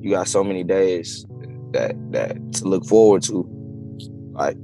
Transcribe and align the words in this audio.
You 0.00 0.10
got 0.10 0.28
so 0.28 0.42
many 0.42 0.64
days 0.64 1.26
that 1.72 1.94
that 2.12 2.36
to 2.54 2.64
look 2.64 2.84
forward 2.86 3.22
to. 3.24 3.46
Like 4.32 4.56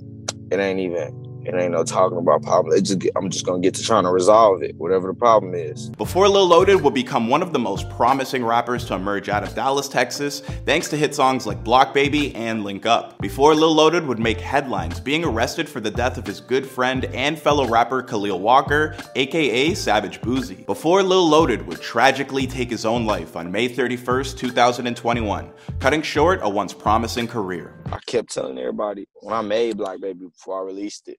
it 0.51 0.59
ain't 0.59 0.81
even 0.81 1.26
it 1.49 1.55
ain't 1.55 1.73
no 1.73 1.85
talking 1.85 2.19
about 2.19 2.43
problem. 2.43 2.77
Just, 2.83 3.07
I'm 3.17 3.31
just 3.31 3.47
gonna 3.47 3.61
get 3.61 3.75
to 3.75 3.83
trying 3.83 4.05
to 4.05 4.11
resolve 4.11 4.63
it, 4.63 4.75
whatever 4.77 5.09
the 5.09 5.15
problem 5.15 5.55
is. 5.55 5.91
Before 5.91 6.29
Lil 6.29 6.47
Loaded 6.47 6.81
would 6.83 6.95
become 6.95 7.29
one 7.29 7.43
of 7.43 7.53
the 7.53 7.59
most 7.59 7.89
promising 7.91 8.45
rappers 8.45 8.85
to 8.87 8.95
emerge 8.95 9.29
out 9.29 9.43
of 9.43 9.55
Dallas, 9.55 9.89
Texas, 9.89 10.41
thanks 10.41 10.89
to 10.89 10.97
hit 10.97 11.15
songs 11.15 11.47
like 11.47 11.63
Block 11.63 11.95
Baby 11.95 12.35
and 12.35 12.65
Link 12.65 12.87
Up. 12.87 13.21
Before 13.21 13.55
Lil 13.55 13.75
Loaded 13.75 14.07
would 14.07 14.19
make 14.19 14.41
headlines, 14.41 15.01
being 15.01 15.25
arrested 15.25 15.69
for 15.69 15.81
the 15.81 15.91
death 15.91 16.19
of 16.19 16.27
his 16.27 16.41
good 16.41 16.67
friend 16.67 17.05
and 17.07 17.39
fellow 17.39 17.69
rapper 17.69 18.03
Khalil 18.03 18.41
Walker, 18.41 18.97
aka 19.15 19.75
Savage 19.75 20.21
Boosie. 20.21 20.67
Before 20.67 21.03
Lil 21.03 21.29
Loaded 21.29 21.67
would 21.67 21.81
tragically 21.81 22.47
take 22.47 22.71
his 22.71 22.85
own 22.85 23.07
life 23.07 23.37
on 23.37 23.53
May 23.53 23.69
31st, 23.69 24.37
2021, 24.37 25.51
cutting 25.79 26.03
short 26.03 26.41
a 26.43 26.49
once 26.49 26.73
promising 26.73 27.29
career. 27.29 27.75
I 27.93 27.99
kept 28.07 28.33
telling 28.33 28.59
everybody 28.59 29.07
when 29.21 29.35
I 29.35 29.43
made 29.43 29.77
Block 29.77 30.01
Baby 30.01 30.27
before 30.27 30.63
I 30.63 30.65
released 30.65 31.09
it 31.09 31.19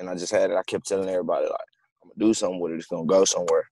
and 0.00 0.10
I 0.10 0.16
just 0.16 0.32
had 0.32 0.50
it. 0.50 0.56
I 0.56 0.64
kept 0.64 0.88
telling 0.88 1.10
everybody 1.10 1.46
like, 1.46 1.54
I'm 2.02 2.10
gonna 2.10 2.28
do 2.30 2.34
something 2.34 2.60
with 2.60 2.72
it. 2.72 2.76
It's 2.76 2.88
gonna 2.88 3.06
go 3.06 3.24
somewhere. 3.26 3.70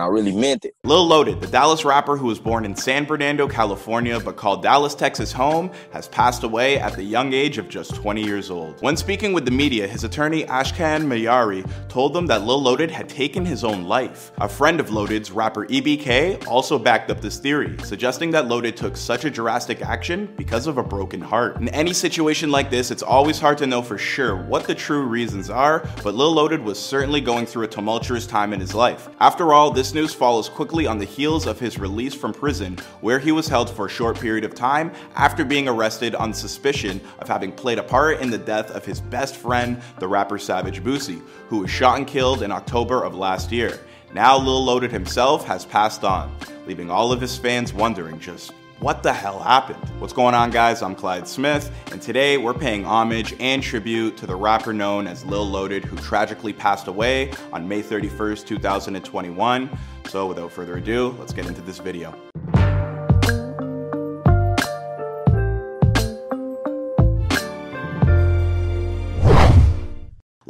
I 0.00 0.06
really 0.06 0.34
meant 0.34 0.64
it. 0.64 0.74
Lil 0.84 1.06
Loaded, 1.06 1.40
the 1.40 1.46
Dallas 1.46 1.84
rapper 1.84 2.16
who 2.16 2.26
was 2.26 2.38
born 2.38 2.64
in 2.64 2.74
San 2.74 3.04
Bernardino, 3.04 3.46
California, 3.46 4.18
but 4.18 4.36
called 4.36 4.62
Dallas, 4.62 4.94
Texas 4.94 5.30
home, 5.30 5.70
has 5.92 6.08
passed 6.08 6.42
away 6.42 6.78
at 6.78 6.94
the 6.94 7.02
young 7.02 7.32
age 7.32 7.58
of 7.58 7.68
just 7.68 7.94
20 7.94 8.24
years 8.24 8.50
old. 8.50 8.80
When 8.80 8.96
speaking 8.96 9.32
with 9.32 9.44
the 9.44 9.50
media, 9.50 9.86
his 9.86 10.04
attorney 10.04 10.44
Ashkan 10.44 11.04
Mehryari 11.04 11.70
told 11.88 12.14
them 12.14 12.26
that 12.26 12.44
Lil 12.44 12.62
Loaded 12.62 12.90
had 12.90 13.08
taken 13.08 13.44
his 13.44 13.62
own 13.62 13.84
life. 13.84 14.32
A 14.38 14.48
friend 14.48 14.80
of 14.80 14.90
Loaded's, 14.90 15.30
rapper 15.30 15.66
EBK, 15.66 16.46
also 16.46 16.78
backed 16.78 17.10
up 17.10 17.20
this 17.20 17.38
theory, 17.38 17.76
suggesting 17.84 18.30
that 18.30 18.48
Loaded 18.48 18.76
took 18.76 18.96
such 18.96 19.24
a 19.24 19.30
drastic 19.30 19.82
action 19.82 20.32
because 20.36 20.66
of 20.66 20.78
a 20.78 20.82
broken 20.82 21.20
heart. 21.20 21.56
In 21.56 21.68
any 21.68 21.92
situation 21.92 22.50
like 22.50 22.70
this, 22.70 22.90
it's 22.90 23.02
always 23.02 23.38
hard 23.38 23.58
to 23.58 23.66
know 23.66 23.82
for 23.82 23.98
sure 23.98 24.36
what 24.36 24.66
the 24.66 24.74
true 24.74 25.02
reasons 25.02 25.50
are, 25.50 25.86
but 26.02 26.14
Lil 26.14 26.32
Loaded 26.32 26.62
was 26.62 26.78
certainly 26.78 27.20
going 27.20 27.44
through 27.44 27.64
a 27.64 27.68
tumultuous 27.68 28.26
time 28.26 28.52
in 28.52 28.60
his 28.60 28.74
life. 28.74 29.08
After 29.20 29.52
all, 29.52 29.70
this 29.70 29.89
news 29.94 30.14
follows 30.14 30.48
quickly 30.48 30.86
on 30.86 30.98
the 30.98 31.04
heels 31.04 31.46
of 31.46 31.58
his 31.58 31.78
release 31.78 32.14
from 32.14 32.32
prison, 32.32 32.78
where 33.00 33.18
he 33.18 33.32
was 33.32 33.48
held 33.48 33.70
for 33.70 33.86
a 33.86 33.90
short 33.90 34.18
period 34.18 34.44
of 34.44 34.54
time 34.54 34.92
after 35.14 35.44
being 35.44 35.68
arrested 35.68 36.14
on 36.14 36.32
suspicion 36.32 37.00
of 37.18 37.28
having 37.28 37.52
played 37.52 37.78
a 37.78 37.82
part 37.82 38.20
in 38.20 38.30
the 38.30 38.38
death 38.38 38.70
of 38.70 38.84
his 38.84 39.00
best 39.00 39.36
friend, 39.36 39.80
the 39.98 40.08
rapper 40.08 40.38
Savage 40.38 40.82
Boosie, 40.82 41.22
who 41.48 41.58
was 41.58 41.70
shot 41.70 41.98
and 41.98 42.06
killed 42.06 42.42
in 42.42 42.52
October 42.52 43.02
of 43.02 43.14
last 43.14 43.52
year. 43.52 43.78
Now 44.12 44.36
Lil 44.38 44.64
Loaded 44.64 44.90
himself 44.90 45.46
has 45.46 45.64
passed 45.64 46.04
on, 46.04 46.34
leaving 46.66 46.90
all 46.90 47.12
of 47.12 47.20
his 47.20 47.36
fans 47.36 47.72
wondering 47.72 48.18
just 48.18 48.52
what 48.80 49.02
the 49.02 49.12
hell 49.12 49.38
happened? 49.38 49.78
What's 50.00 50.12
going 50.12 50.34
on, 50.34 50.50
guys? 50.50 50.82
I'm 50.82 50.94
Clyde 50.94 51.28
Smith, 51.28 51.70
and 51.92 52.00
today 52.00 52.38
we're 52.38 52.54
paying 52.54 52.84
homage 52.84 53.34
and 53.38 53.62
tribute 53.62 54.16
to 54.16 54.26
the 54.26 54.34
rapper 54.34 54.72
known 54.72 55.06
as 55.06 55.24
Lil 55.24 55.48
Loaded, 55.48 55.84
who 55.84 55.96
tragically 55.98 56.52
passed 56.52 56.88
away 56.88 57.32
on 57.52 57.68
May 57.68 57.82
31st, 57.82 58.46
2021. 58.46 59.70
So, 60.08 60.26
without 60.26 60.50
further 60.50 60.78
ado, 60.78 61.14
let's 61.18 61.32
get 61.32 61.46
into 61.46 61.60
this 61.60 61.78
video. 61.78 62.29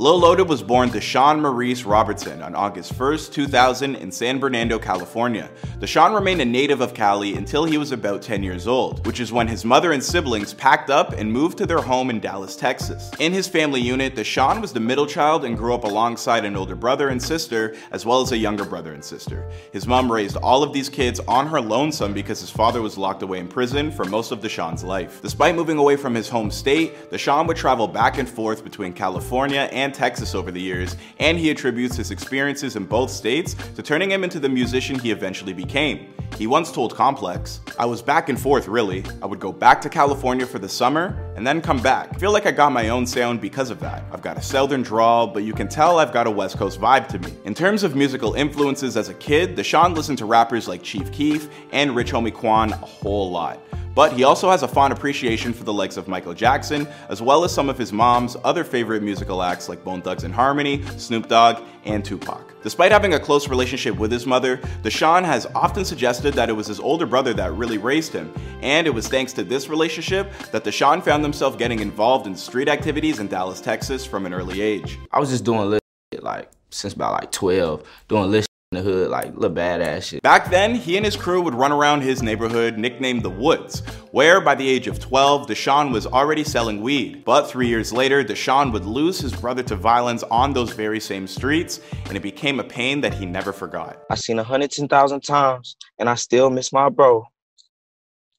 Lil 0.01 0.19
Loaded 0.19 0.49
was 0.49 0.63
born 0.63 0.89
to 0.89 0.99
Deshaun 0.99 1.43
Maurice 1.43 1.85
Robertson 1.85 2.41
on 2.41 2.55
August 2.55 2.95
1st, 2.95 3.35
2000 3.35 3.97
in 3.97 4.11
San 4.11 4.39
Bernardino, 4.39 4.79
California. 4.79 5.51
Deshaun 5.79 6.15
remained 6.15 6.41
a 6.41 6.45
native 6.47 6.81
of 6.81 6.95
Cali 6.95 7.35
until 7.35 7.67
he 7.67 7.77
was 7.77 7.93
about 7.93 8.23
10 8.23 8.43
years 8.43 8.67
old, 8.67 9.07
which 9.07 9.21
is 9.21 9.31
when 9.31 9.47
his 9.47 9.63
mother 9.63 9.93
and 9.93 10.03
siblings 10.03 10.55
packed 10.55 10.89
up 10.89 11.13
and 11.13 11.31
moved 11.31 11.59
to 11.59 11.67
their 11.67 11.83
home 11.83 12.09
in 12.09 12.19
Dallas, 12.19 12.57
Texas. 12.57 13.11
In 13.19 13.35
his 13.35 13.47
family 13.47 13.83
unit, 13.83 14.17
Deshaun 14.17 14.63
was 14.63 14.73
the 14.73 14.81
middle 14.81 15.05
child 15.05 15.45
and 15.45 15.55
grew 15.55 15.75
up 15.75 15.85
alongside 15.85 16.47
an 16.47 16.57
older 16.57 16.75
brother 16.75 17.11
and 17.11 17.23
sister, 17.23 17.77
as 17.91 18.07
well 18.07 18.23
as 18.23 18.33
a 18.33 18.39
younger 18.39 18.65
brother 18.65 18.95
and 18.95 19.05
sister. 19.05 19.51
His 19.71 19.87
mom 19.87 20.11
raised 20.11 20.39
all 20.39 20.63
of 20.63 20.73
these 20.73 20.89
kids 20.89 21.21
on 21.29 21.47
her 21.49 21.61
lonesome 21.61 22.15
because 22.15 22.41
his 22.41 22.49
father 22.49 22.81
was 22.81 22.97
locked 22.97 23.23
away 23.23 23.39
in 23.39 23.49
prison 23.49 23.91
for 23.91 24.07
most 24.07 24.33
of 24.33 24.41
Deshaun's 24.41 24.83
life. 24.83 25.21
Despite 25.21 25.57
moving 25.57 25.77
away 25.77 25.97
from 25.97 26.15
his 26.15 26.31
home 26.31 26.51
state, 26.51 27.11
Deshaun 27.11 27.47
would 27.47 27.59
travel 27.59 27.87
back 27.87 28.17
and 28.17 28.27
forth 28.27 28.65
between 28.65 28.95
California 28.95 29.69
and 29.71 29.90
and 29.91 29.95
Texas 29.97 30.37
over 30.37 30.53
the 30.53 30.61
years, 30.61 30.97
and 31.19 31.37
he 31.37 31.51
attributes 31.51 31.97
his 31.97 32.13
experiences 32.13 32.77
in 32.77 32.85
both 32.85 33.11
states 33.11 33.57
to 33.75 33.83
turning 33.83 34.09
him 34.09 34.23
into 34.23 34.39
the 34.39 34.49
musician 34.49 34.97
he 34.97 35.11
eventually 35.11 35.53
became. 35.53 36.15
He 36.39 36.47
once 36.47 36.71
told 36.71 36.95
Complex, 36.95 37.61
I 37.77 37.87
was 37.87 38.01
back 38.01 38.29
and 38.29 38.41
forth 38.41 38.69
really. 38.69 39.03
I 39.21 39.27
would 39.27 39.41
go 39.41 39.51
back 39.53 39.81
to 39.81 39.89
California 39.89 40.47
for 40.47 40.61
the 40.61 40.69
summer 40.69 41.30
and 41.41 41.47
then 41.47 41.63
come 41.63 41.81
back. 41.81 42.11
I 42.15 42.19
feel 42.19 42.33
like 42.33 42.45
I 42.45 42.51
got 42.51 42.71
my 42.71 42.91
own 42.91 43.07
sound 43.07 43.41
because 43.41 43.71
of 43.71 43.81
that. 43.81 44.05
I've 44.13 44.21
got 44.21 44.37
a 44.37 44.43
southern 44.43 44.83
drawl, 44.83 45.27
but 45.27 45.43
you 45.43 45.55
can 45.55 45.69
tell 45.69 45.99
I've 45.99 46.13
got 46.13 46.27
a 46.27 46.31
West 46.31 46.59
Coast 46.59 46.79
vibe 46.79 47.09
to 47.09 47.19
me. 47.19 47.33
In 47.47 47.55
terms 47.55 47.83
of 47.83 47.97
musical 47.97 48.35
influences 48.35 48.95
as 48.95 49.09
a 49.09 49.15
kid, 49.15 49.57
Deshaun 49.57 49.97
listened 49.97 50.19
to 50.19 50.27
rappers 50.27 50.69
like 50.69 50.83
Chief 50.83 51.11
Keef 51.13 51.49
and 51.73 51.97
Rich 51.97 52.13
Homie 52.13 52.31
Quan 52.31 52.75
a 52.75 52.77
whole 52.77 53.31
lot. 53.31 53.59
But 53.95 54.13
he 54.13 54.25
also 54.25 54.51
has 54.51 54.63
a 54.63 54.69
fond 54.69 54.93
appreciation 54.93 55.55
for 55.55 55.65
the 55.65 55.73
likes 55.73 55.97
of 55.97 56.09
Michael 56.09 56.35
Jackson, 56.35 56.87
as 57.09 57.23
well 57.23 57.43
as 57.43 57.55
some 57.55 57.71
of 57.71 57.79
his 57.79 57.91
mom's 57.91 58.37
other 58.45 58.63
favorite 58.63 59.03
musical 59.03 59.43
acts 59.43 59.67
like 59.67 59.83
Bone 59.83 60.03
Thugs 60.03 60.25
and 60.25 60.35
Harmony, 60.35 60.83
Snoop 60.99 61.27
Dogg, 61.27 61.65
and 61.87 62.05
Tupac. 62.05 62.50
Despite 62.63 62.93
having 62.93 63.15
a 63.15 63.21
close 63.21 63.49
relationship 63.49 63.97
with 63.97 64.13
his 64.13 64.27
mother, 64.27 64.59
Deshaun 64.83 65.25
has 65.25 65.47
often 65.55 65.85
suggested 65.85 66.35
that 66.35 66.51
it 66.51 66.53
was 66.53 66.67
his 66.67 66.79
older 66.79 67.07
brother 67.07 67.33
that 67.35 67.53
really 67.55 67.79
raised 67.79 68.13
him, 68.13 68.33
and 68.61 68.87
it 68.87 68.91
was 68.91 69.09
thanks 69.09 69.33
to 69.35 69.45
this 69.45 69.69
relationship 69.69 70.31
that 70.53 70.65
Deshaun 70.65 71.03
found 71.03 71.23
himself 71.23 71.57
getting 71.57 71.81
involved 71.81 72.27
in 72.27 72.37
street 72.37 72.69
activities 72.69 73.19
in 73.19 73.29
Dallas, 73.29 73.61
Texas 73.61 74.05
from 74.05 74.27
an 74.27 74.35
early 74.35 74.61
age. 74.61 74.99
I 75.11 75.21
was 75.21 75.31
just 75.31 75.45
doing 75.45 75.61
little 75.61 75.81
like 76.21 76.51
since 76.71 76.93
about 76.93 77.13
like 77.13 77.33
12, 77.33 77.83
doing 78.09 78.31
little 78.31 78.50
in 78.73 78.85
the 78.85 78.89
hood, 78.89 79.11
like 79.11 79.35
little 79.35 79.51
badass 79.51 80.05
shit. 80.05 80.23
Back 80.23 80.49
then, 80.49 80.77
he 80.77 80.97
and 80.97 81.05
his 81.05 81.17
crew 81.17 81.43
would 81.43 81.57
run 81.57 81.73
around 81.73 82.03
his 82.03 82.23
neighborhood 82.23 82.79
nicknamed 82.79 83.25
The 83.25 83.31
Woods, 83.31 83.81
where 84.13 84.41
by 84.41 84.55
the 84.55 84.69
age 84.69 84.87
of 84.87 85.01
12, 85.01 85.49
Deshaun 85.49 85.91
was 85.91 86.07
already 86.07 86.45
selling 86.45 86.81
weed. 86.81 87.25
But 87.25 87.51
three 87.51 87.67
years 87.67 87.93
later, 87.93 88.23
Deshaun 88.23 88.73
would 88.73 88.85
lose 88.85 89.19
his 89.19 89.35
brother 89.35 89.65
to 89.65 89.75
violence 89.75 90.23
on 90.23 90.53
those 90.53 90.71
very 90.71 91.01
same 91.01 91.27
streets, 91.27 91.81
and 92.07 92.17
it 92.17 92.21
became 92.21 92.61
a 92.61 92.65
pain 92.65 93.01
that 93.01 93.13
he 93.13 93.27
never 93.27 93.53
forgot. 93.53 94.05
I 94.09 94.15
seen 94.15 94.39
a 94.39 94.45
hundred 94.45 94.71
ten 94.71 94.87
thousand 94.87 95.23
times, 95.23 95.75
and 95.99 96.09
I 96.09 96.15
still 96.15 96.49
miss 96.49 96.73
my 96.73 96.91
bro. 96.91 97.27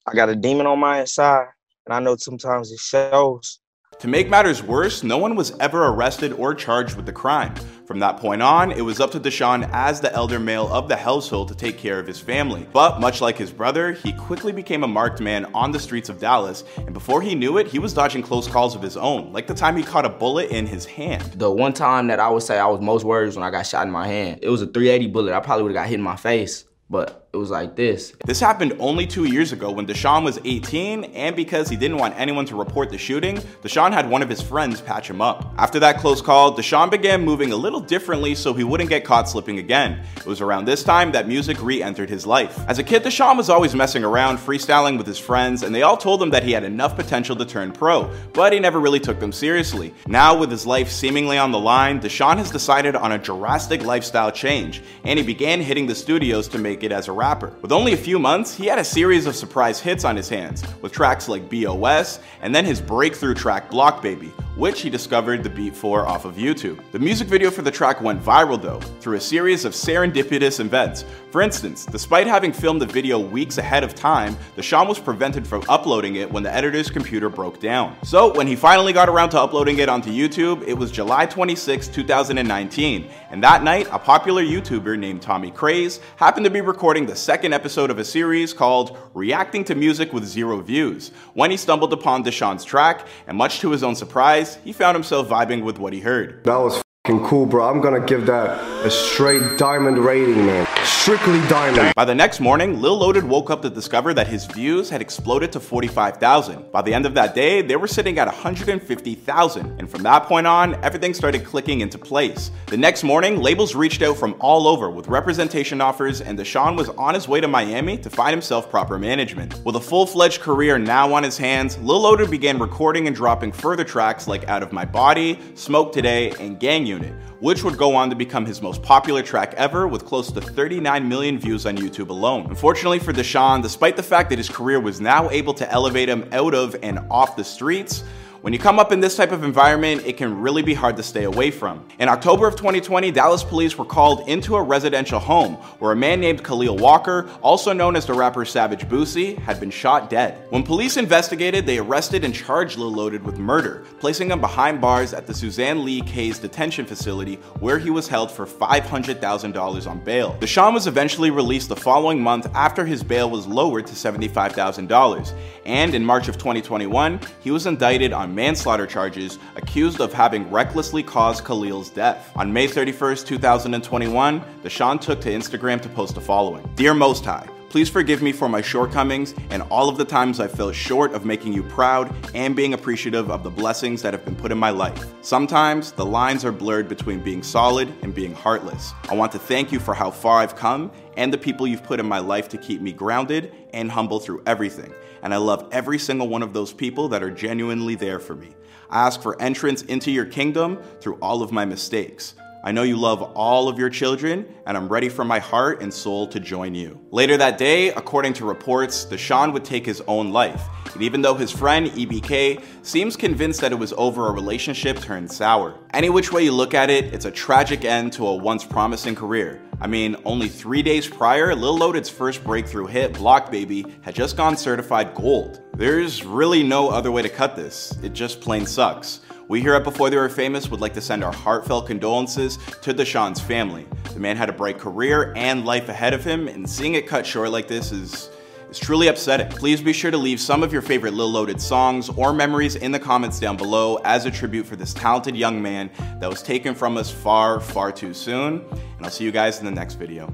I 0.07 0.13
got 0.13 0.29
a 0.29 0.35
demon 0.37 0.65
on 0.65 0.79
my 0.79 1.01
inside, 1.01 1.47
and 1.85 1.93
I 1.93 1.99
know 1.99 2.15
sometimes 2.15 2.71
it 2.71 2.79
shows. 2.79 3.59
To 4.01 4.07
make 4.07 4.31
matters 4.31 4.63
worse, 4.63 5.03
no 5.03 5.19
one 5.19 5.35
was 5.35 5.55
ever 5.59 5.85
arrested 5.85 6.33
or 6.33 6.55
charged 6.55 6.95
with 6.95 7.05
the 7.05 7.13
crime. 7.13 7.53
From 7.85 7.99
that 7.99 8.17
point 8.17 8.41
on, 8.41 8.71
it 8.71 8.81
was 8.81 8.99
up 8.99 9.11
to 9.11 9.19
Deshaun 9.19 9.69
as 9.71 10.01
the 10.01 10.11
elder 10.11 10.39
male 10.39 10.67
of 10.73 10.87
the 10.87 10.95
household 10.95 11.49
to 11.49 11.55
take 11.55 11.77
care 11.77 11.99
of 11.99 12.07
his 12.07 12.19
family. 12.19 12.67
But 12.73 12.99
much 12.99 13.21
like 13.21 13.37
his 13.37 13.51
brother, 13.51 13.91
he 13.91 14.11
quickly 14.13 14.51
became 14.53 14.83
a 14.83 14.87
marked 14.87 15.21
man 15.21 15.45
on 15.53 15.71
the 15.71 15.79
streets 15.79 16.09
of 16.09 16.19
Dallas, 16.19 16.63
and 16.77 16.95
before 16.95 17.21
he 17.21 17.35
knew 17.35 17.59
it, 17.59 17.67
he 17.67 17.77
was 17.77 17.93
dodging 17.93 18.23
close 18.23 18.47
calls 18.47 18.75
of 18.75 18.81
his 18.81 18.97
own, 18.97 19.31
like 19.33 19.45
the 19.45 19.53
time 19.53 19.77
he 19.77 19.83
caught 19.83 20.03
a 20.03 20.09
bullet 20.09 20.49
in 20.49 20.65
his 20.65 20.83
hand. 20.83 21.33
The 21.33 21.51
one 21.51 21.73
time 21.73 22.07
that 22.07 22.19
I 22.19 22.27
would 22.27 22.41
say 22.41 22.57
I 22.57 22.65
was 22.65 22.81
most 22.81 23.03
worried 23.03 23.27
was 23.27 23.35
when 23.35 23.45
I 23.45 23.51
got 23.51 23.67
shot 23.67 23.85
in 23.85 23.91
my 23.91 24.07
hand. 24.07 24.39
It 24.41 24.49
was 24.49 24.63
a 24.63 24.65
380 24.65 25.11
bullet. 25.11 25.35
I 25.35 25.41
probably 25.41 25.61
would 25.61 25.75
have 25.75 25.83
got 25.83 25.89
hit 25.89 25.99
in 25.99 26.01
my 26.01 26.15
face 26.15 26.65
but 26.91 27.20
it 27.33 27.37
was 27.37 27.49
like 27.49 27.77
this. 27.77 28.11
This 28.25 28.41
happened 28.41 28.75
only 28.77 29.07
two 29.07 29.23
years 29.23 29.53
ago 29.53 29.71
when 29.71 29.87
Deshaun 29.87 30.23
was 30.23 30.37
18, 30.43 31.05
and 31.05 31.33
because 31.33 31.69
he 31.69 31.77
didn't 31.77 31.95
want 31.95 32.19
anyone 32.19 32.45
to 32.47 32.57
report 32.57 32.89
the 32.89 32.97
shooting, 32.97 33.37
Deshaun 33.63 33.93
had 33.93 34.09
one 34.09 34.21
of 34.21 34.27
his 34.27 34.41
friends 34.41 34.81
patch 34.81 35.09
him 35.09 35.21
up. 35.21 35.53
After 35.57 35.79
that 35.79 35.99
close 35.99 36.21
call, 36.21 36.53
Deshaun 36.57 36.91
began 36.91 37.23
moving 37.23 37.53
a 37.53 37.55
little 37.55 37.79
differently 37.79 38.35
so 38.35 38.53
he 38.53 38.65
wouldn't 38.65 38.89
get 38.89 39.05
caught 39.05 39.29
slipping 39.29 39.59
again. 39.59 40.03
It 40.17 40.25
was 40.25 40.41
around 40.41 40.65
this 40.65 40.83
time 40.83 41.13
that 41.13 41.25
music 41.25 41.61
re 41.61 41.81
entered 41.81 42.09
his 42.09 42.27
life. 42.27 42.59
As 42.67 42.79
a 42.79 42.83
kid, 42.83 43.03
Deshaun 43.03 43.37
was 43.37 43.49
always 43.49 43.73
messing 43.73 44.03
around, 44.03 44.37
freestyling 44.37 44.97
with 44.97 45.07
his 45.07 45.19
friends, 45.19 45.63
and 45.63 45.73
they 45.73 45.83
all 45.83 45.97
told 45.97 46.21
him 46.21 46.31
that 46.31 46.43
he 46.43 46.51
had 46.51 46.65
enough 46.65 46.97
potential 46.97 47.37
to 47.37 47.45
turn 47.45 47.71
pro, 47.71 48.11
but 48.33 48.51
he 48.51 48.59
never 48.59 48.81
really 48.81 48.99
took 48.99 49.21
them 49.21 49.31
seriously. 49.31 49.93
Now, 50.05 50.37
with 50.37 50.51
his 50.51 50.65
life 50.65 50.91
seemingly 50.91 51.37
on 51.37 51.53
the 51.53 51.59
line, 51.59 52.01
Deshaun 52.01 52.37
has 52.37 52.51
decided 52.51 52.97
on 52.97 53.13
a 53.13 53.17
drastic 53.17 53.85
lifestyle 53.85 54.33
change, 54.33 54.81
and 55.05 55.17
he 55.17 55.25
began 55.25 55.61
hitting 55.61 55.87
the 55.87 55.95
studios 55.95 56.49
to 56.49 56.57
make 56.57 56.83
it 56.83 56.91
as 56.91 57.07
a 57.07 57.20
rapper. 57.21 57.53
With 57.61 57.71
only 57.71 57.93
a 57.93 57.97
few 57.97 58.17
months, 58.17 58.55
he 58.55 58.65
had 58.65 58.79
a 58.79 58.83
series 58.83 59.27
of 59.27 59.35
surprise 59.35 59.79
hits 59.79 60.05
on 60.05 60.15
his 60.15 60.27
hands, 60.27 60.63
with 60.81 60.91
tracks 60.91 61.29
like 61.29 61.47
BOS 61.51 62.19
and 62.41 62.53
then 62.53 62.65
his 62.65 62.81
breakthrough 62.81 63.35
track 63.35 63.69
Block 63.69 64.01
Baby, 64.01 64.29
which 64.55 64.81
he 64.81 64.89
discovered 64.89 65.43
the 65.43 65.49
beat 65.49 65.75
for 65.75 66.07
off 66.07 66.25
of 66.25 66.35
YouTube. 66.35 66.79
The 66.91 66.97
music 66.97 67.27
video 67.27 67.51
for 67.51 67.61
the 67.61 67.69
track 67.69 68.01
went 68.01 68.23
viral 68.23 68.59
though, 68.59 68.79
through 69.01 69.17
a 69.17 69.21
series 69.21 69.65
of 69.65 69.73
serendipitous 69.73 70.59
events. 70.59 71.05
For 71.29 71.43
instance, 71.43 71.85
despite 71.85 72.25
having 72.25 72.51
filmed 72.51 72.81
the 72.81 72.87
video 72.87 73.19
weeks 73.19 73.59
ahead 73.59 73.83
of 73.83 73.93
time, 73.93 74.35
the 74.55 74.63
Deshaun 74.63 74.87
was 74.87 74.99
prevented 74.99 75.45
from 75.45 75.63
uploading 75.69 76.15
it 76.15 76.29
when 76.31 76.41
the 76.41 76.53
editor's 76.53 76.89
computer 76.89 77.29
broke 77.29 77.59
down. 77.59 77.95
So 78.03 78.33
when 78.33 78.47
he 78.47 78.55
finally 78.55 78.93
got 78.93 79.09
around 79.09 79.29
to 79.29 79.39
uploading 79.39 79.77
it 79.77 79.89
onto 79.89 80.09
YouTube, 80.09 80.67
it 80.67 80.73
was 80.73 80.91
July 80.91 81.27
26, 81.27 81.87
2019, 81.87 83.09
and 83.29 83.43
that 83.43 83.63
night, 83.63 83.87
a 83.91 83.99
popular 83.99 84.43
YouTuber 84.43 84.97
named 84.97 85.21
Tommy 85.21 85.51
Craze 85.51 85.99
happened 86.15 86.45
to 86.45 86.49
be 86.49 86.61
recording 86.61 87.05
the 87.11 87.17
second 87.17 87.51
episode 87.51 87.91
of 87.91 87.99
a 87.99 88.05
series 88.05 88.53
called 88.53 88.97
Reacting 89.13 89.65
to 89.65 89.75
Music 89.75 90.13
with 90.13 90.23
Zero 90.23 90.61
Views, 90.61 91.11
when 91.33 91.51
he 91.51 91.57
stumbled 91.57 91.91
upon 91.91 92.23
Deshaun's 92.23 92.63
track, 92.63 93.05
and 93.27 93.37
much 93.37 93.59
to 93.59 93.71
his 93.71 93.83
own 93.83 93.95
surprise, 93.95 94.57
he 94.63 94.71
found 94.71 94.95
himself 94.95 95.27
vibing 95.27 95.61
with 95.61 95.77
what 95.77 95.91
he 95.91 95.99
heard. 95.99 96.41
That 96.45 96.55
was 96.55 96.81
cool, 97.03 97.45
bro. 97.45 97.69
I'm 97.69 97.81
gonna 97.81 98.05
give 98.05 98.27
that 98.27 98.61
a 98.85 98.89
straight 98.89 99.57
diamond 99.57 99.97
rating, 99.97 100.45
man. 100.45 100.65
Strictly 101.01 101.41
diamond. 101.47 101.95
By 101.95 102.05
the 102.05 102.13
next 102.13 102.39
morning, 102.39 102.79
Lil 102.79 102.95
Loaded 102.95 103.23
woke 103.23 103.49
up 103.49 103.63
to 103.63 103.71
discover 103.71 104.13
that 104.13 104.27
his 104.27 104.45
views 104.45 104.87
had 104.87 105.01
exploded 105.01 105.51
to 105.53 105.59
45,000. 105.59 106.71
By 106.71 106.83
the 106.83 106.93
end 106.93 107.07
of 107.07 107.15
that 107.15 107.33
day, 107.33 107.63
they 107.63 107.75
were 107.75 107.87
sitting 107.87 108.19
at 108.19 108.27
150,000, 108.27 109.79
and 109.79 109.89
from 109.89 110.03
that 110.03 110.25
point 110.25 110.45
on, 110.45 110.75
everything 110.83 111.15
started 111.15 111.43
clicking 111.43 111.81
into 111.81 111.97
place. 111.97 112.51
The 112.67 112.77
next 112.77 113.03
morning, 113.03 113.41
labels 113.41 113.73
reached 113.73 114.03
out 114.03 114.15
from 114.15 114.35
all 114.39 114.67
over 114.67 114.91
with 114.91 115.07
representation 115.07 115.81
offers, 115.81 116.21
and 116.21 116.37
Deshaun 116.37 116.77
was 116.77 116.89
on 116.89 117.15
his 117.15 117.27
way 117.27 117.41
to 117.41 117.47
Miami 117.47 117.97
to 117.97 118.09
find 118.11 118.29
himself 118.29 118.69
proper 118.69 118.99
management. 118.99 119.59
With 119.65 119.77
a 119.77 119.81
full 119.81 120.05
fledged 120.05 120.41
career 120.41 120.77
now 120.77 121.11
on 121.15 121.23
his 121.23 121.35
hands, 121.35 121.79
Lil 121.79 122.01
Loaded 122.01 122.29
began 122.29 122.59
recording 122.59 123.07
and 123.07 123.15
dropping 123.15 123.53
further 123.53 123.83
tracks 123.83 124.27
like 124.27 124.47
Out 124.47 124.61
of 124.61 124.71
My 124.71 124.85
Body, 124.85 125.39
Smoke 125.55 125.93
Today, 125.93 126.29
and 126.39 126.59
Gang 126.59 126.85
Unit, 126.85 127.15
which 127.39 127.63
would 127.63 127.75
go 127.75 127.95
on 127.95 128.11
to 128.11 128.15
become 128.15 128.45
his 128.45 128.61
most 128.61 128.83
popular 128.83 129.23
track 129.23 129.55
ever 129.55 129.87
with 129.87 130.05
close 130.05 130.31
to 130.31 130.39
39 130.39 130.90
million 130.99 131.39
views 131.39 131.65
on 131.65 131.77
YouTube 131.77 132.09
alone. 132.09 132.47
Unfortunately 132.49 132.99
for 132.99 133.13
Deshaun, 133.13 133.61
despite 133.61 133.95
the 133.95 134.03
fact 134.03 134.29
that 134.29 134.37
his 134.37 134.49
career 134.49 134.79
was 134.79 135.01
now 135.01 135.29
able 135.29 135.53
to 135.55 135.71
elevate 135.71 136.09
him 136.09 136.27
out 136.31 136.53
of 136.53 136.75
and 136.83 136.99
off 137.09 137.35
the 137.35 137.43
streets, 137.43 138.03
when 138.41 138.53
you 138.53 138.57
come 138.57 138.79
up 138.79 138.91
in 138.91 138.99
this 138.99 139.15
type 139.15 139.31
of 139.31 139.43
environment, 139.43 140.01
it 140.03 140.17
can 140.17 140.41
really 140.41 140.63
be 140.63 140.73
hard 140.73 140.97
to 140.97 141.03
stay 141.03 141.25
away 141.25 141.51
from. 141.51 141.87
In 141.99 142.09
October 142.09 142.47
of 142.47 142.55
2020, 142.55 143.11
Dallas 143.11 143.43
police 143.43 143.77
were 143.77 143.85
called 143.85 144.27
into 144.27 144.55
a 144.55 144.63
residential 144.63 145.19
home 145.19 145.53
where 145.77 145.91
a 145.91 145.95
man 145.95 146.19
named 146.19 146.43
Khalil 146.43 146.75
Walker, 146.77 147.29
also 147.43 147.71
known 147.71 147.95
as 147.95 148.07
the 148.07 148.15
rapper 148.15 148.43
Savage 148.43 148.89
Boosie, 148.89 149.37
had 149.37 149.59
been 149.59 149.69
shot 149.69 150.09
dead. 150.09 150.43
When 150.49 150.63
police 150.63 150.97
investigated, 150.97 151.67
they 151.67 151.77
arrested 151.77 152.23
and 152.23 152.33
charged 152.33 152.79
Lil 152.79 152.91
Loaded 152.91 153.23
with 153.23 153.37
murder, 153.37 153.85
placing 153.99 154.31
him 154.31 154.41
behind 154.41 154.81
bars 154.81 155.13
at 155.13 155.27
the 155.27 155.35
Suzanne 155.35 155.85
Lee 155.85 156.01
Kays 156.01 156.39
detention 156.39 156.87
facility 156.87 157.35
where 157.59 157.77
he 157.77 157.91
was 157.91 158.07
held 158.07 158.31
for 158.31 158.47
$500,000 158.47 159.87
on 159.87 159.99
bail. 159.99 160.35
Deshaun 160.39 160.73
was 160.73 160.87
eventually 160.87 161.29
released 161.29 161.69
the 161.69 161.75
following 161.75 162.19
month 162.19 162.47
after 162.55 162.87
his 162.87 163.03
bail 163.03 163.29
was 163.29 163.45
lowered 163.45 163.85
to 163.85 163.93
$75,000, 163.93 165.33
and 165.65 165.93
in 165.93 166.03
March 166.03 166.27
of 166.27 166.39
2021, 166.39 167.19
he 167.41 167.51
was 167.51 167.67
indicted 167.67 168.13
on 168.13 168.30
manslaughter 168.33 168.87
charges, 168.87 169.39
accused 169.55 169.99
of 170.01 170.13
having 170.13 170.49
recklessly 170.49 171.03
caused 171.03 171.43
Khalil's 171.43 171.89
death. 171.89 172.31
On 172.35 172.51
May 172.51 172.67
31st, 172.67 173.25
2021, 173.25 174.41
Deshaun 174.63 174.99
took 174.99 175.21
to 175.21 175.29
Instagram 175.29 175.81
to 175.81 175.89
post 175.89 176.15
the 176.15 176.21
following 176.21 176.67
Dear 176.75 176.93
Most 176.93 177.25
High, 177.25 177.47
Please 177.71 177.89
forgive 177.89 178.21
me 178.21 178.33
for 178.33 178.49
my 178.49 178.59
shortcomings 178.59 179.33
and 179.49 179.63
all 179.71 179.87
of 179.87 179.97
the 179.97 180.03
times 180.03 180.41
I 180.41 180.47
fell 180.49 180.73
short 180.73 181.13
of 181.13 181.23
making 181.23 181.53
you 181.53 181.63
proud 181.63 182.13
and 182.35 182.53
being 182.53 182.73
appreciative 182.73 183.31
of 183.31 183.43
the 183.43 183.49
blessings 183.49 184.01
that 184.01 184.13
have 184.13 184.25
been 184.25 184.35
put 184.35 184.51
in 184.51 184.57
my 184.57 184.71
life. 184.71 185.05
Sometimes 185.21 185.93
the 185.93 186.05
lines 186.05 186.43
are 186.43 186.51
blurred 186.51 186.89
between 186.89 187.23
being 187.23 187.41
solid 187.41 187.87
and 188.01 188.13
being 188.13 188.33
heartless. 188.33 188.91
I 189.07 189.15
want 189.15 189.31
to 189.31 189.39
thank 189.39 189.71
you 189.71 189.79
for 189.79 189.93
how 189.93 190.11
far 190.11 190.39
I've 190.39 190.57
come 190.57 190.91
and 191.15 191.31
the 191.31 191.37
people 191.37 191.65
you've 191.65 191.81
put 191.81 192.01
in 192.01 192.05
my 192.05 192.19
life 192.19 192.49
to 192.49 192.57
keep 192.57 192.81
me 192.81 192.91
grounded 192.91 193.53
and 193.71 193.89
humble 193.89 194.19
through 194.19 194.43
everything. 194.45 194.93
And 195.21 195.33
I 195.33 195.37
love 195.37 195.69
every 195.71 195.97
single 195.97 196.27
one 196.27 196.43
of 196.43 196.51
those 196.51 196.73
people 196.73 197.07
that 197.07 197.23
are 197.23 197.31
genuinely 197.31 197.95
there 197.95 198.19
for 198.19 198.35
me. 198.35 198.53
I 198.89 199.07
ask 199.07 199.21
for 199.21 199.41
entrance 199.41 199.83
into 199.83 200.11
your 200.11 200.25
kingdom 200.25 200.83
through 200.99 201.19
all 201.21 201.41
of 201.41 201.53
my 201.53 201.63
mistakes. 201.63 202.35
I 202.63 202.71
know 202.71 202.83
you 202.83 202.95
love 202.95 203.23
all 203.35 203.67
of 203.67 203.79
your 203.79 203.89
children, 203.89 204.45
and 204.67 204.77
I'm 204.77 204.87
ready 204.87 205.09
for 205.09 205.25
my 205.25 205.39
heart 205.39 205.81
and 205.81 205.91
soul 205.91 206.27
to 206.27 206.39
join 206.39 206.75
you. 206.75 206.99
Later 207.09 207.35
that 207.37 207.57
day, 207.57 207.89
according 207.89 208.33
to 208.33 208.45
reports, 208.45 209.03
Deshaun 209.03 209.51
would 209.53 209.65
take 209.65 209.83
his 209.83 209.99
own 210.07 210.31
life. 210.31 210.61
And 210.93 211.01
even 211.01 211.23
though 211.23 211.33
his 211.33 211.49
friend, 211.49 211.87
EBK, 211.87 212.63
seems 212.83 213.15
convinced 213.15 213.61
that 213.61 213.71
it 213.71 213.79
was 213.79 213.93
over, 213.93 214.27
a 214.27 214.31
relationship 214.31 214.99
turned 214.99 215.31
sour. 215.31 215.79
Any 215.95 216.11
which 216.11 216.31
way 216.31 216.43
you 216.43 216.51
look 216.51 216.75
at 216.75 216.91
it, 216.91 217.11
it's 217.13 217.25
a 217.25 217.31
tragic 217.31 217.83
end 217.83 218.13
to 218.13 218.27
a 218.27 218.35
once 218.35 218.63
promising 218.63 219.15
career. 219.15 219.59
I 219.79 219.87
mean, 219.87 220.15
only 220.25 220.47
three 220.47 220.83
days 220.83 221.07
prior, 221.07 221.55
Lil 221.55 221.79
Loaded's 221.79 222.09
first 222.09 222.43
breakthrough 222.43 222.85
hit, 222.85 223.13
Block 223.13 223.49
Baby, 223.49 223.85
had 224.01 224.13
just 224.13 224.37
gone 224.37 224.55
certified 224.55 225.15
gold. 225.15 225.61
There's 225.73 226.23
really 226.23 226.61
no 226.61 226.89
other 226.89 227.11
way 227.11 227.23
to 227.23 227.29
cut 227.29 227.55
this. 227.55 227.97
It 228.03 228.13
just 228.13 228.39
plain 228.39 228.67
sucks. 228.67 229.21
We 229.51 229.59
here 229.59 229.73
at 229.73 229.83
Before 229.83 230.09
They 230.09 230.15
Were 230.15 230.29
Famous 230.29 230.71
would 230.71 230.79
like 230.79 230.93
to 230.93 231.01
send 231.01 231.25
our 231.25 231.33
heartfelt 231.33 231.85
condolences 231.85 232.55
to 232.83 232.93
Deshaun's 232.93 233.41
family. 233.41 233.85
The 234.13 234.19
man 234.21 234.37
had 234.37 234.47
a 234.47 234.53
bright 234.53 234.79
career 234.79 235.33
and 235.35 235.65
life 235.65 235.89
ahead 235.89 236.13
of 236.13 236.23
him, 236.23 236.47
and 236.47 236.69
seeing 236.69 236.93
it 236.93 237.05
cut 237.05 237.25
short 237.25 237.51
like 237.51 237.67
this 237.67 237.91
is 237.91 238.29
is 238.69 238.79
truly 238.79 239.09
upsetting. 239.09 239.49
Please 239.49 239.81
be 239.81 239.91
sure 239.91 240.09
to 240.09 240.17
leave 240.17 240.39
some 240.39 240.63
of 240.63 240.71
your 240.71 240.81
favorite 240.81 241.13
Lil 241.13 241.29
Loaded 241.29 241.59
songs 241.59 242.07
or 242.11 242.31
memories 242.31 242.77
in 242.77 242.93
the 242.93 242.99
comments 242.99 243.41
down 243.41 243.57
below 243.57 243.97
as 244.05 244.25
a 244.25 244.31
tribute 244.31 244.65
for 244.65 244.77
this 244.77 244.93
talented 244.93 245.35
young 245.35 245.61
man 245.61 245.91
that 246.21 246.29
was 246.29 246.41
taken 246.41 246.73
from 246.73 246.95
us 246.95 247.11
far, 247.11 247.59
far 247.59 247.91
too 247.91 248.13
soon. 248.13 248.63
And 248.71 249.05
I'll 249.05 249.11
see 249.11 249.25
you 249.25 249.33
guys 249.33 249.59
in 249.59 249.65
the 249.65 249.71
next 249.71 249.95
video. 249.95 250.33